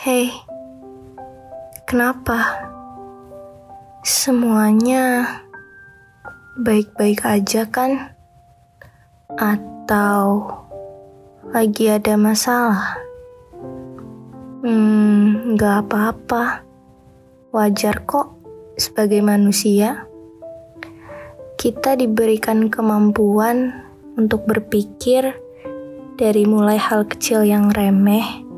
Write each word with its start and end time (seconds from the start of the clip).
Hei, 0.00 0.32
kenapa? 1.84 2.56
Semuanya 4.00 5.28
baik-baik 6.56 7.20
aja 7.28 7.68
kan? 7.68 8.16
Atau 9.36 10.48
lagi 11.52 11.92
ada 11.92 12.16
masalah? 12.16 12.96
Hmm, 14.64 15.52
gak 15.60 15.84
apa-apa. 15.84 16.64
Wajar 17.52 18.00
kok 18.08 18.40
sebagai 18.80 19.20
manusia. 19.20 20.08
Kita 21.60 21.92
diberikan 21.92 22.72
kemampuan 22.72 23.84
untuk 24.16 24.48
berpikir 24.48 25.36
dari 26.16 26.48
mulai 26.48 26.80
hal 26.80 27.04
kecil 27.04 27.44
yang 27.44 27.68
remeh 27.68 28.48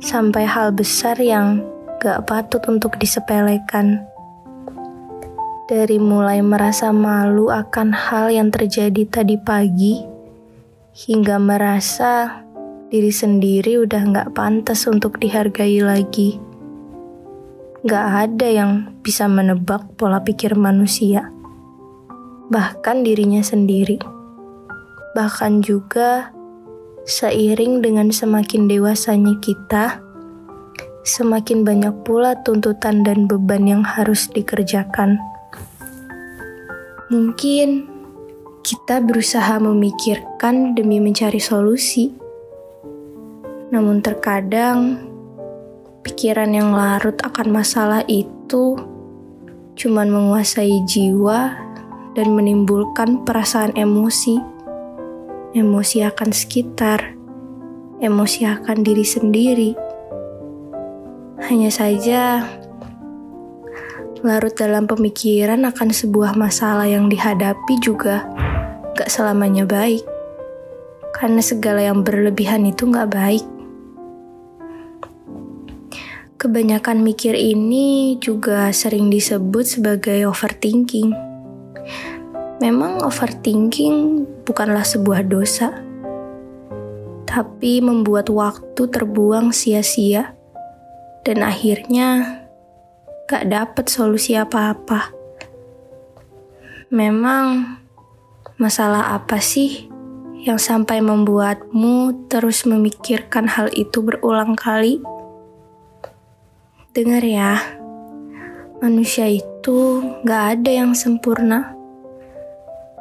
sampai 0.00 0.48
hal 0.48 0.72
besar 0.72 1.20
yang 1.20 1.60
gak 2.00 2.24
patut 2.24 2.64
untuk 2.66 2.96
disepelekan. 2.96 4.00
Dari 5.68 6.00
mulai 6.02 6.42
merasa 6.42 6.90
malu 6.90 7.52
akan 7.52 7.94
hal 7.94 8.32
yang 8.32 8.50
terjadi 8.50 9.06
tadi 9.06 9.38
pagi, 9.38 10.02
hingga 11.06 11.38
merasa 11.38 12.42
diri 12.90 13.12
sendiri 13.14 13.78
udah 13.86 14.02
gak 14.10 14.28
pantas 14.34 14.88
untuk 14.90 15.20
dihargai 15.22 15.78
lagi. 15.84 16.42
Gak 17.86 18.06
ada 18.26 18.48
yang 18.50 18.72
bisa 19.04 19.30
menebak 19.30 19.84
pola 19.94 20.24
pikir 20.24 20.58
manusia, 20.58 21.30
bahkan 22.50 23.04
dirinya 23.06 23.44
sendiri. 23.44 24.00
Bahkan 25.14 25.62
juga 25.62 26.34
Seiring 27.10 27.82
dengan 27.82 28.14
semakin 28.14 28.70
dewasanya 28.70 29.34
kita, 29.42 29.98
semakin 31.02 31.66
banyak 31.66 32.06
pula 32.06 32.38
tuntutan 32.46 33.02
dan 33.02 33.26
beban 33.26 33.66
yang 33.66 33.82
harus 33.82 34.30
dikerjakan. 34.30 35.18
Mungkin 37.10 37.90
kita 38.62 39.02
berusaha 39.02 39.58
memikirkan 39.58 40.78
demi 40.78 41.02
mencari 41.02 41.42
solusi, 41.42 42.14
namun 43.74 43.98
terkadang 44.06 45.02
pikiran 46.06 46.54
yang 46.54 46.70
larut 46.70 47.18
akan 47.26 47.50
masalah 47.50 48.06
itu 48.06 48.78
cuman 49.74 50.14
menguasai 50.14 50.86
jiwa 50.86 51.58
dan 52.14 52.38
menimbulkan 52.38 53.26
perasaan 53.26 53.74
emosi 53.74 54.59
emosi 55.50 56.06
akan 56.06 56.30
sekitar, 56.30 57.18
emosi 57.98 58.46
akan 58.46 58.76
diri 58.86 59.02
sendiri. 59.02 59.70
Hanya 61.50 61.70
saja, 61.74 62.46
larut 64.22 64.54
dalam 64.54 64.86
pemikiran 64.86 65.66
akan 65.66 65.90
sebuah 65.90 66.38
masalah 66.38 66.86
yang 66.86 67.10
dihadapi 67.10 67.74
juga 67.82 68.22
gak 68.94 69.10
selamanya 69.10 69.66
baik. 69.66 70.06
Karena 71.10 71.42
segala 71.42 71.82
yang 71.82 72.06
berlebihan 72.06 72.62
itu 72.64 72.86
gak 72.86 73.10
baik. 73.10 73.44
Kebanyakan 76.40 77.04
mikir 77.04 77.36
ini 77.36 78.16
juga 78.16 78.72
sering 78.72 79.12
disebut 79.12 79.66
sebagai 79.66 80.24
overthinking. 80.24 81.12
Memang 82.64 83.04
overthinking 83.04 84.24
bukanlah 84.50 84.82
sebuah 84.82 85.30
dosa, 85.30 85.70
tapi 87.22 87.78
membuat 87.78 88.26
waktu 88.34 88.82
terbuang 88.90 89.54
sia-sia 89.54 90.34
dan 91.22 91.46
akhirnya 91.46 92.42
gak 93.30 93.46
dapet 93.46 93.86
solusi 93.86 94.34
apa-apa. 94.34 95.14
Memang 96.90 97.78
masalah 98.58 99.14
apa 99.14 99.38
sih 99.38 99.86
yang 100.42 100.58
sampai 100.58 100.98
membuatmu 100.98 102.26
terus 102.26 102.66
memikirkan 102.66 103.46
hal 103.46 103.70
itu 103.70 104.02
berulang 104.02 104.58
kali? 104.58 104.98
Dengar 106.90 107.22
ya, 107.22 107.62
manusia 108.82 109.30
itu 109.30 110.02
gak 110.26 110.58
ada 110.58 110.70
yang 110.82 110.98
sempurna 110.98 111.78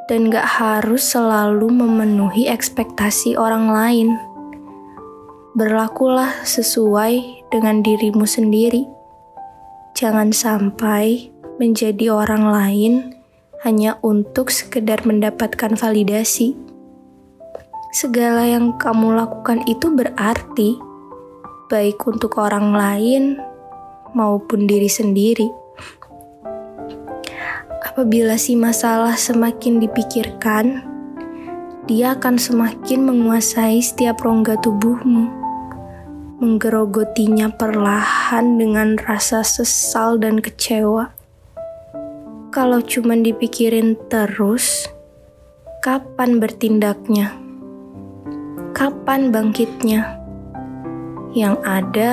dan 0.09 0.33
gak 0.33 0.57
harus 0.57 1.05
selalu 1.13 1.69
memenuhi 1.69 2.49
ekspektasi 2.49 3.37
orang 3.37 3.69
lain. 3.69 4.17
Berlakulah 5.53 6.41
sesuai 6.41 7.45
dengan 7.53 7.85
dirimu 7.85 8.25
sendiri. 8.25 8.89
Jangan 9.93 10.33
sampai 10.33 11.29
menjadi 11.61 12.09
orang 12.09 12.49
lain 12.49 12.93
hanya 13.61 14.01
untuk 14.01 14.49
sekedar 14.49 15.05
mendapatkan 15.05 15.77
validasi. 15.77 16.57
Segala 17.93 18.49
yang 18.49 18.81
kamu 18.81 19.13
lakukan 19.13 19.61
itu 19.69 19.93
berarti 19.93 20.79
baik 21.69 22.01
untuk 22.09 22.41
orang 22.41 22.73
lain 22.73 23.37
maupun 24.17 24.65
diri 24.65 24.89
sendiri. 24.89 25.58
Apabila 27.89 28.37
si 28.37 28.53
masalah 28.53 29.17
semakin 29.17 29.81
dipikirkan, 29.81 30.85
dia 31.89 32.13
akan 32.13 32.37
semakin 32.37 33.01
menguasai 33.01 33.81
setiap 33.81 34.21
rongga 34.21 34.61
tubuhmu, 34.61 35.25
menggerogotinya 36.37 37.49
perlahan 37.49 38.61
dengan 38.61 38.93
rasa 39.01 39.41
sesal 39.41 40.21
dan 40.21 40.37
kecewa. 40.37 41.09
Kalau 42.53 42.77
cuma 42.85 43.17
dipikirin 43.17 43.97
terus, 44.05 44.85
kapan 45.81 46.37
bertindaknya? 46.37 47.33
Kapan 48.77 49.33
bangkitnya? 49.33 50.13
Yang 51.33 51.57
ada 51.65 52.11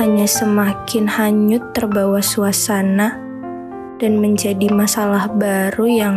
hanya 0.00 0.24
semakin 0.24 1.12
hanyut 1.12 1.76
terbawa 1.76 2.24
suasana 2.24 3.25
dan 3.96 4.20
menjadi 4.20 4.68
masalah 4.72 5.28
baru 5.32 5.86
yang 5.88 6.16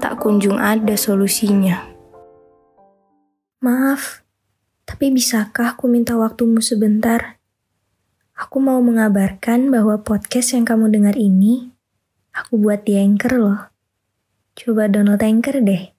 tak 0.00 0.20
kunjung 0.20 0.56
ada 0.56 0.96
solusinya. 0.96 1.84
Maaf, 3.60 4.24
tapi 4.88 5.12
bisakah 5.12 5.76
aku 5.76 5.86
minta 5.86 6.16
waktumu 6.16 6.64
sebentar? 6.64 7.36
Aku 8.40 8.56
mau 8.56 8.80
mengabarkan 8.80 9.68
bahwa 9.68 10.00
podcast 10.00 10.56
yang 10.56 10.64
kamu 10.64 10.88
dengar 10.88 11.12
ini, 11.20 11.68
aku 12.32 12.56
buat 12.56 12.88
di 12.88 12.96
Anchor 12.96 13.36
loh. 13.36 13.60
Coba 14.56 14.88
download 14.88 15.20
Anchor 15.20 15.60
deh. 15.60 15.92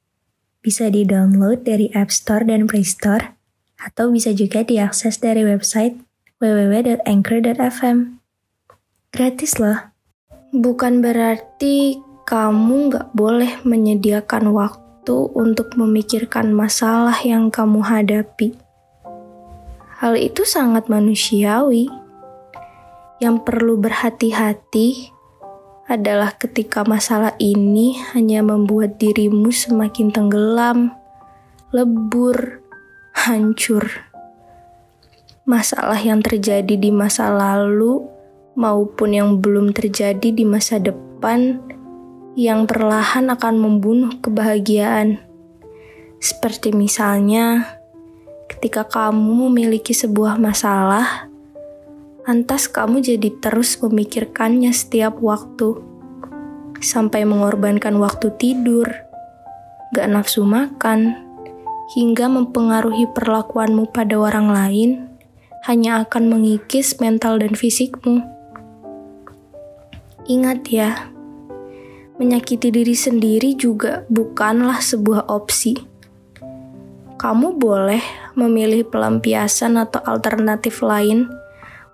Bisa 0.66 0.90
di-download 0.90 1.62
dari 1.62 1.94
App 1.94 2.10
Store 2.10 2.42
dan 2.42 2.66
Play 2.66 2.82
Store, 2.82 3.38
atau 3.78 4.10
bisa 4.10 4.34
juga 4.34 4.66
diakses 4.66 5.22
dari 5.22 5.46
website 5.46 6.02
www.anchor.fm. 6.42 8.18
Gratis 9.14 9.62
loh. 9.62 9.91
Bukan 10.52 11.00
berarti 11.00 12.04
kamu 12.28 12.92
gak 12.92 13.16
boleh 13.16 13.64
menyediakan 13.64 14.52
waktu 14.52 15.16
untuk 15.32 15.80
memikirkan 15.80 16.52
masalah 16.52 17.16
yang 17.24 17.48
kamu 17.48 17.80
hadapi. 17.80 18.60
Hal 20.04 20.20
itu 20.20 20.44
sangat 20.44 20.92
manusiawi. 20.92 21.88
Yang 23.24 23.48
perlu 23.48 23.80
berhati-hati 23.80 25.16
adalah 25.88 26.36
ketika 26.36 26.84
masalah 26.84 27.32
ini 27.40 27.96
hanya 28.12 28.44
membuat 28.44 29.00
dirimu 29.00 29.56
semakin 29.56 30.12
tenggelam, 30.12 30.92
lebur, 31.72 32.60
hancur. 33.16 33.88
masalah 35.42 35.98
yang 35.98 36.22
terjadi 36.22 36.78
di 36.78 36.94
masa 36.94 37.34
lalu 37.34 38.11
maupun 38.62 39.18
yang 39.18 39.42
belum 39.42 39.74
terjadi 39.74 40.30
di 40.30 40.46
masa 40.46 40.78
depan 40.78 41.58
yang 42.38 42.70
perlahan 42.70 43.34
akan 43.34 43.56
membunuh 43.58 44.14
kebahagiaan. 44.22 45.18
Seperti 46.22 46.70
misalnya, 46.70 47.66
ketika 48.46 48.86
kamu 48.86 49.50
memiliki 49.50 49.92
sebuah 49.92 50.38
masalah, 50.38 51.26
lantas 52.30 52.70
kamu 52.70 53.02
jadi 53.02 53.34
terus 53.42 53.76
memikirkannya 53.82 54.70
setiap 54.70 55.18
waktu, 55.18 55.82
sampai 56.80 57.26
mengorbankan 57.26 57.98
waktu 57.98 58.30
tidur, 58.38 58.88
gak 59.92 60.08
nafsu 60.08 60.46
makan, 60.46 61.18
hingga 61.98 62.32
mempengaruhi 62.32 63.12
perlakuanmu 63.12 63.92
pada 63.92 64.16
orang 64.16 64.48
lain, 64.54 64.90
hanya 65.68 66.08
akan 66.08 66.32
mengikis 66.32 67.04
mental 67.04 67.44
dan 67.44 67.58
fisikmu. 67.58 68.31
Ingat 70.30 70.62
ya, 70.70 71.10
menyakiti 72.22 72.70
diri 72.70 72.94
sendiri 72.94 73.58
juga 73.58 74.06
bukanlah 74.06 74.78
sebuah 74.78 75.26
opsi. 75.26 75.74
Kamu 77.18 77.58
boleh 77.58 78.02
memilih 78.38 78.86
pelampiasan 78.86 79.82
atau 79.82 80.02
alternatif 80.06 80.86
lain 80.86 81.26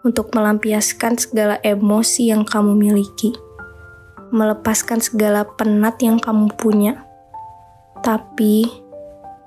untuk 0.04 0.32
melampiaskan 0.36 1.16
segala 1.16 1.60
emosi 1.64 2.32
yang 2.32 2.44
kamu 2.44 2.76
miliki, 2.76 3.32
melepaskan 4.36 5.00
segala 5.00 5.48
penat 5.48 6.00
yang 6.04 6.20
kamu 6.20 6.52
punya, 6.60 7.08
tapi 8.04 8.68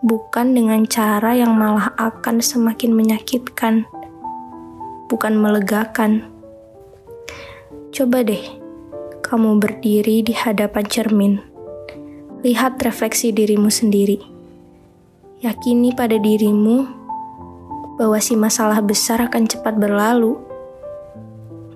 bukan 0.00 0.56
dengan 0.56 0.84
cara 0.88 1.36
yang 1.36 1.56
malah 1.56 1.92
akan 2.00 2.40
semakin 2.40 2.92
menyakitkan, 2.96 3.84
bukan 5.12 5.36
melegakan. 5.36 6.28
Coba 7.92 8.20
deh 8.20 8.59
kamu 9.30 9.62
berdiri 9.62 10.26
di 10.26 10.34
hadapan 10.34 10.82
cermin. 10.90 11.38
Lihat 12.42 12.82
refleksi 12.82 13.30
dirimu 13.30 13.70
sendiri. 13.70 14.18
Yakini 15.38 15.94
pada 15.94 16.18
dirimu 16.18 16.82
bahwa 17.94 18.18
si 18.18 18.34
masalah 18.34 18.82
besar 18.82 19.22
akan 19.30 19.46
cepat 19.46 19.78
berlalu. 19.78 20.34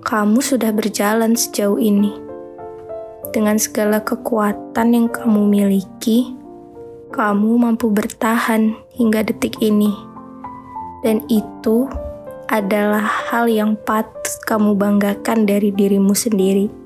Kamu 0.03 0.43
sudah 0.43 0.75
berjalan 0.75 1.39
sejauh 1.39 1.79
ini. 1.79 2.11
Dengan 3.31 3.55
segala 3.55 4.03
kekuatan 4.03 4.91
yang 4.91 5.07
kamu 5.07 5.47
miliki, 5.47 6.35
kamu 7.15 7.55
mampu 7.55 7.87
bertahan 7.87 8.75
hingga 8.99 9.23
detik 9.23 9.63
ini. 9.63 9.95
Dan 11.07 11.23
itu 11.31 11.87
adalah 12.51 13.07
hal 13.31 13.47
yang 13.47 13.79
patut 13.87 14.43
kamu 14.43 14.75
banggakan 14.75 15.47
dari 15.47 15.71
dirimu 15.71 16.11
sendiri. 16.11 16.84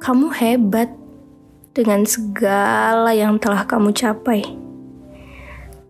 Kamu 0.00 0.32
hebat 0.32 0.88
dengan 1.76 2.08
segala 2.08 3.12
yang 3.12 3.36
telah 3.36 3.68
kamu 3.68 3.92
capai. 3.92 4.40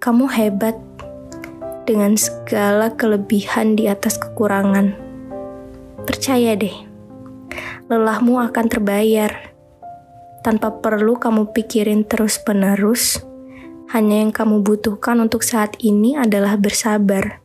Kamu 0.02 0.26
hebat 0.26 0.74
dengan 1.86 2.18
segala 2.18 2.90
kelebihan 2.90 3.78
di 3.78 3.86
atas 3.86 4.18
kekurangan. 4.18 4.98
Percaya 6.10 6.58
deh, 6.58 6.74
lelahmu 7.86 8.42
akan 8.50 8.66
terbayar 8.66 9.30
tanpa 10.42 10.82
perlu 10.82 11.14
kamu 11.14 11.54
pikirin 11.54 12.02
terus-menerus. 12.02 13.22
Hanya 13.94 14.26
yang 14.26 14.34
kamu 14.34 14.66
butuhkan 14.66 15.22
untuk 15.22 15.46
saat 15.46 15.78
ini 15.78 16.18
adalah 16.18 16.58
bersabar. 16.58 17.38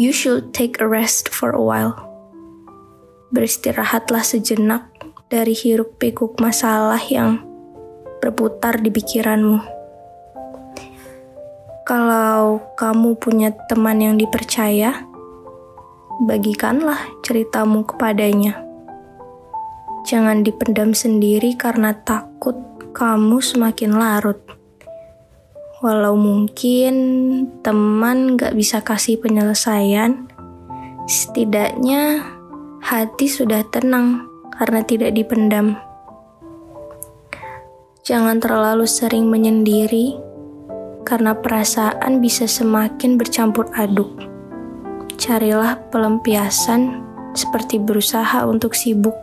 You 0.00 0.08
should 0.08 0.56
take 0.56 0.80
a 0.80 0.88
rest 0.88 1.28
for 1.28 1.52
a 1.52 1.60
while 1.60 2.13
beristirahatlah 3.34 4.22
sejenak 4.22 4.86
dari 5.26 5.58
hiruk 5.58 5.98
pikuk 5.98 6.38
masalah 6.38 7.02
yang 7.10 7.42
berputar 8.22 8.78
di 8.78 8.94
pikiranmu. 8.94 9.58
Kalau 11.82 12.62
kamu 12.78 13.18
punya 13.18 13.50
teman 13.66 13.98
yang 14.00 14.16
dipercaya, 14.16 15.04
bagikanlah 16.24 16.96
ceritamu 17.26 17.82
kepadanya. 17.84 18.62
Jangan 20.06 20.46
dipendam 20.46 20.94
sendiri 20.94 21.58
karena 21.58 21.92
takut 21.92 22.56
kamu 22.94 23.42
semakin 23.42 23.98
larut. 23.98 24.40
Walau 25.82 26.16
mungkin 26.16 26.94
teman 27.60 28.40
gak 28.40 28.56
bisa 28.56 28.80
kasih 28.80 29.20
penyelesaian, 29.20 30.32
setidaknya 31.04 32.33
hati 32.84 33.32
sudah 33.32 33.64
tenang 33.72 34.28
karena 34.52 34.84
tidak 34.84 35.16
dipendam. 35.16 35.80
Jangan 38.04 38.36
terlalu 38.44 38.84
sering 38.84 39.32
menyendiri, 39.32 40.20
karena 41.08 41.32
perasaan 41.32 42.20
bisa 42.20 42.44
semakin 42.44 43.16
bercampur 43.16 43.72
aduk. 43.72 44.12
Carilah 45.16 45.80
pelampiasan 45.88 47.00
seperti 47.32 47.80
berusaha 47.80 48.44
untuk 48.44 48.76
sibuk, 48.76 49.16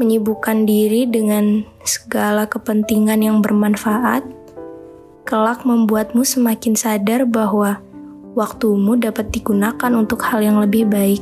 menyibukkan 0.00 0.64
diri 0.64 1.04
dengan 1.04 1.60
segala 1.84 2.48
kepentingan 2.48 3.20
yang 3.20 3.44
bermanfaat, 3.44 4.24
kelak 5.28 5.60
membuatmu 5.68 6.24
semakin 6.24 6.72
sadar 6.72 7.28
bahwa 7.28 7.84
waktumu 8.32 8.96
dapat 8.96 9.28
digunakan 9.28 9.92
untuk 9.92 10.24
hal 10.24 10.40
yang 10.40 10.56
lebih 10.56 10.88
baik 10.88 11.20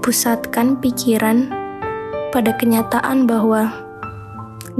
pusatkan 0.00 0.80
pikiran 0.80 1.52
pada 2.32 2.56
kenyataan 2.56 3.28
bahwa 3.28 3.68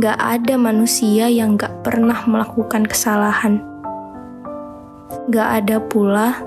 gak 0.01 0.17
ada 0.17 0.57
manusia 0.57 1.29
yang 1.29 1.61
gak 1.61 1.85
pernah 1.85 2.25
melakukan 2.25 2.89
kesalahan. 2.89 3.61
Gak 5.29 5.49
ada 5.65 5.77
pula 5.79 6.41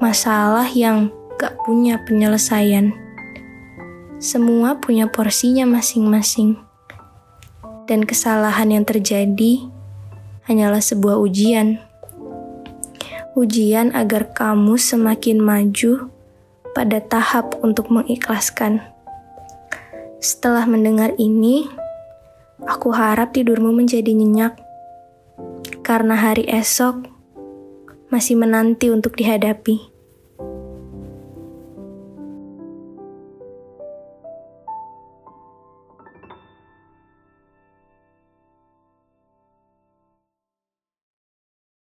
masalah 0.00 0.64
yang 0.72 1.12
gak 1.36 1.60
punya 1.68 2.00
penyelesaian. 2.08 2.96
Semua 4.16 4.80
punya 4.80 5.12
porsinya 5.12 5.68
masing-masing. 5.68 6.56
Dan 7.86 8.02
kesalahan 8.02 8.72
yang 8.72 8.82
terjadi 8.82 9.62
hanyalah 10.48 10.82
sebuah 10.82 11.20
ujian. 11.22 11.78
Ujian 13.36 13.92
agar 13.92 14.32
kamu 14.32 14.80
semakin 14.80 15.38
maju 15.38 16.15
pada 16.76 17.00
tahap 17.00 17.56
untuk 17.64 17.88
mengikhlaskan. 17.88 18.84
Setelah 20.20 20.68
mendengar 20.68 21.16
ini, 21.16 21.64
aku 22.68 22.92
harap 22.92 23.32
tidurmu 23.32 23.72
menjadi 23.72 24.12
nyenyak, 24.12 24.60
karena 25.80 26.20
hari 26.20 26.44
esok 26.44 27.08
masih 28.12 28.36
menanti 28.36 28.92
untuk 28.92 29.16
dihadapi. 29.16 29.95